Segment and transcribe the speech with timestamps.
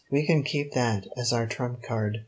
[0.09, 2.17] We can keep that as our trump card."